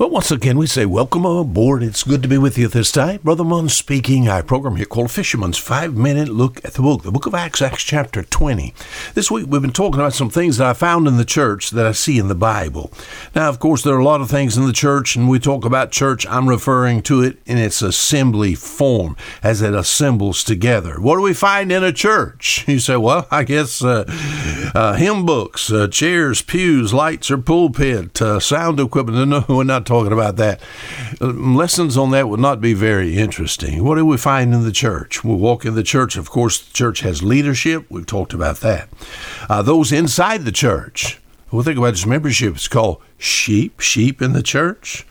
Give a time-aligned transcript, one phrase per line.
[0.00, 1.82] Well, once again, we say welcome aboard.
[1.82, 3.20] It's good to be with you this time.
[3.22, 4.30] Brother Munn speaking.
[4.30, 7.60] Our program here called Fisherman's Five Minute Look at the Book, the Book of Acts,
[7.60, 8.72] Acts chapter 20.
[9.12, 11.84] This week, we've been talking about some things that I found in the church that
[11.84, 12.90] I see in the Bible.
[13.34, 15.66] Now, of course, there are a lot of things in the church, and we talk
[15.66, 16.26] about church.
[16.28, 20.98] I'm referring to it in its assembly form as it assembles together.
[20.98, 22.64] What do we find in a church?
[22.70, 24.04] You say, well, I guess uh,
[24.74, 29.10] uh, hymn books, uh, chairs, pews, lights or pulpit, uh, sound equipment.
[29.30, 30.60] No, we're not talking about that.
[31.20, 33.82] Lessons on that would not be very interesting.
[33.82, 35.24] What do we find in the church?
[35.24, 36.16] We walk in the church.
[36.16, 37.86] Of course, the church has leadership.
[37.88, 38.88] We've talked about that.
[39.48, 41.20] Uh, those inside the church.
[41.50, 42.54] We'll think about its membership.
[42.54, 45.04] It's called sheep, sheep in the church.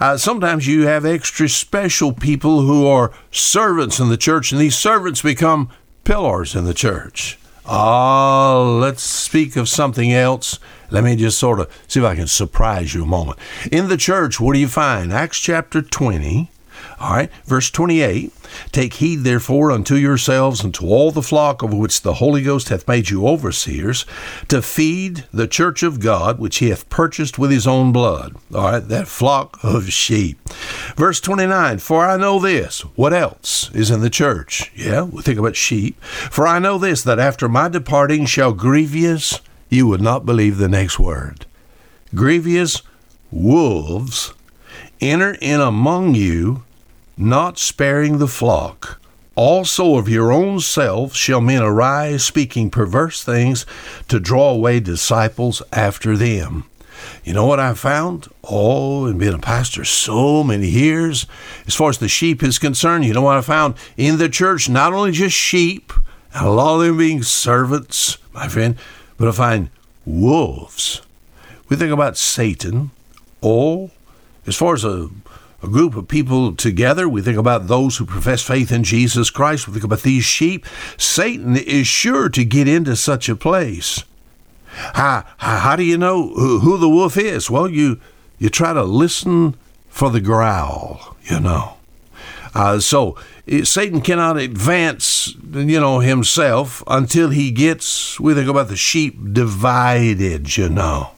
[0.00, 4.78] Uh, sometimes you have extra special people who are servants in the church, and these
[4.78, 5.68] servants become
[6.04, 7.38] pillars in the church.
[7.66, 10.58] Ah, let's speak of something else.
[10.90, 13.38] Let me just sort of see if I can surprise you a moment.
[13.72, 15.12] In the church, what do you find?
[15.12, 16.50] Acts chapter 20,
[17.00, 18.32] all right, verse 28
[18.72, 22.68] Take heed therefore unto yourselves and to all the flock of which the Holy Ghost
[22.68, 24.06] hath made you overseers,
[24.48, 28.36] to feed the church of God which he hath purchased with his own blood.
[28.54, 30.38] All right, that flock of sheep.
[30.96, 32.80] Verse 29 For I know this.
[32.96, 34.72] What else is in the church?
[34.74, 36.02] Yeah, we think about sheep.
[36.02, 40.68] For I know this, that after my departing shall grievous, you would not believe the
[40.68, 41.46] next word.
[42.14, 42.82] Grievous
[43.30, 44.32] wolves
[45.00, 46.62] enter in among you
[47.16, 49.00] not sparing the flock.
[49.36, 53.66] Also of your own self shall men arise, speaking perverse things,
[54.08, 56.64] to draw away disciples after them.
[57.24, 58.28] You know what I found?
[58.44, 61.26] Oh, and being a pastor so many years,
[61.66, 63.74] as far as the sheep is concerned, you know what I found?
[63.96, 65.92] In the church, not only just sheep,
[66.32, 68.76] and a lot of them being servants, my friend,
[69.16, 69.70] but I find
[70.06, 71.02] wolves.
[71.68, 72.90] We think about Satan.
[73.42, 73.90] Oh,
[74.46, 75.10] as far as a
[75.64, 77.08] a group of people together.
[77.08, 79.66] We think about those who profess faith in Jesus Christ.
[79.66, 80.66] We think about these sheep.
[80.98, 84.04] Satan is sure to get into such a place.
[84.66, 87.48] How, how, do you know who, the wolf is?
[87.48, 88.00] Well, you,
[88.38, 89.54] you try to listen
[89.88, 91.76] for the growl, you know.
[92.54, 93.16] Uh, so
[93.62, 100.56] Satan cannot advance, you know, himself until he gets, we think about the sheep divided,
[100.56, 101.12] you know.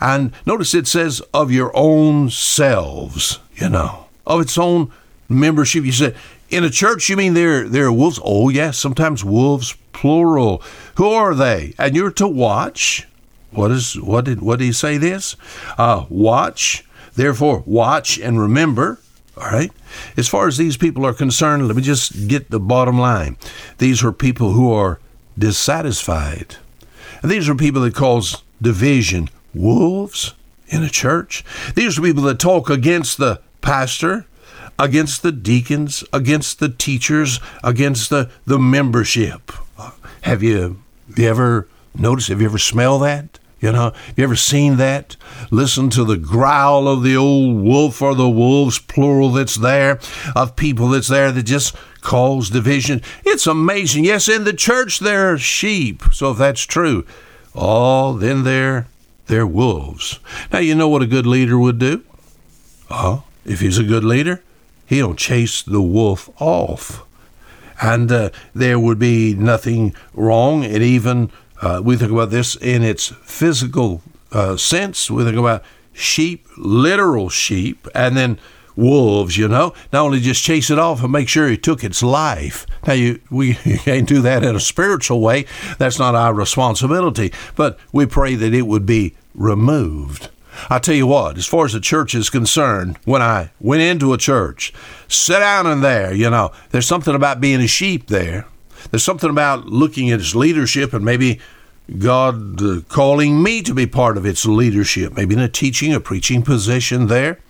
[0.00, 4.92] And notice it says, of your own selves you know, of its own
[5.28, 5.84] membership.
[5.84, 6.16] You said,
[6.50, 8.20] in a church, you mean they're, they're wolves?
[8.22, 10.62] Oh, yes, sometimes wolves, plural.
[10.96, 11.74] Who are they?
[11.78, 13.06] And you're to watch.
[13.50, 15.36] What is what did what did he say this?
[15.78, 16.84] Uh, watch.
[17.14, 18.98] Therefore, watch and remember.
[19.36, 19.70] All right.
[20.16, 23.36] As far as these people are concerned, let me just get the bottom line.
[23.78, 25.00] These were people who are
[25.38, 26.56] dissatisfied.
[27.22, 29.30] And these are people that cause division.
[29.54, 30.34] Wolves
[30.74, 31.44] in a church.
[31.74, 34.26] These are people that talk against the pastor,
[34.78, 39.52] against the deacons, against the teachers, against the, the membership.
[40.22, 40.82] Have you,
[41.16, 43.38] you ever noticed, have you ever smelled that?
[43.60, 45.16] You know, have you ever seen that?
[45.50, 50.00] Listen to the growl of the old wolf or the wolves, plural, that's there,
[50.36, 53.00] of people that's there that just cause division.
[53.24, 54.04] It's amazing.
[54.04, 56.02] Yes, in the church there are sheep.
[56.12, 57.06] So if that's true,
[57.54, 58.86] oh, then they're
[59.26, 60.20] they're wolves.
[60.52, 62.02] Now you know what a good leader would do?
[62.90, 64.42] Uh, if he's a good leader,
[64.86, 67.04] he'll chase the wolf off.
[67.80, 70.64] And uh, there would be nothing wrong.
[70.64, 71.30] And even
[71.60, 74.02] uh, we think about this in its physical
[74.32, 75.10] uh, sense.
[75.10, 78.38] We think about sheep, literal sheep, and then
[78.76, 79.74] wolves, you know.
[79.92, 82.66] Not only just chase it off and make sure he took its life.
[82.86, 85.46] Now, you, we you can't do that in a spiritual way.
[85.78, 87.32] That's not our responsibility.
[87.56, 90.30] But we pray that it would be removed.
[90.70, 94.12] I tell you what, as far as the church is concerned, when I went into
[94.12, 94.72] a church,
[95.08, 98.46] sit down in there, you know, there's something about being a sheep there.
[98.90, 101.40] There's something about looking at its leadership and maybe
[101.98, 106.42] God calling me to be part of its leadership, maybe in a teaching, a preaching
[106.42, 107.40] position there.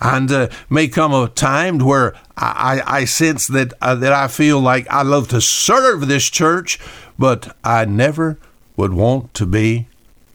[0.00, 4.60] And uh, may come a time where I, I, sense that uh, that I feel
[4.60, 6.78] like I love to serve this church,
[7.18, 8.38] but I never
[8.76, 9.86] would want to be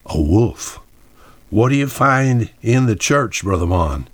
[0.06, 0.79] a wolf.
[1.50, 4.07] What do you find in the church, Brother Munn?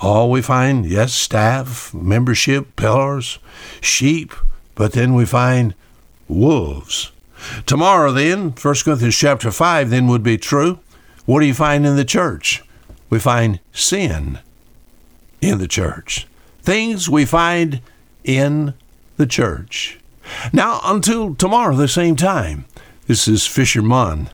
[0.00, 3.38] All we find, yes, staff, membership, pillars,
[3.80, 4.34] sheep,
[4.74, 5.74] but then we find
[6.26, 7.12] wolves.
[7.66, 10.80] Tomorrow, then, 1 Corinthians chapter 5 then would be true.
[11.26, 12.62] What do you find in the church?
[13.08, 14.38] We find sin
[15.40, 16.26] in the church.
[16.62, 17.80] Things we find
[18.24, 18.74] in
[19.16, 19.98] the church.
[20.52, 22.66] Now, until tomorrow, the same time,
[23.06, 24.28] this is Fisher Munn